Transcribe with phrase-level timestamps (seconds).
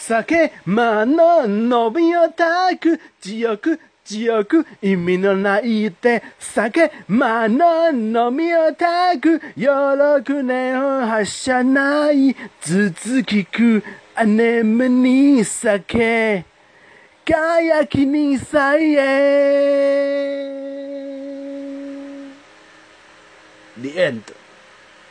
[0.00, 13.84] 酒、まの伸びをたく、地獄、地獄、意味のないって、酒、まの飲みをたく、よろくねを発射ない、頭突きく、
[14.14, 16.46] アネに酒、
[17.22, 19.00] かやきにさえ。
[23.78, 24.22] The end.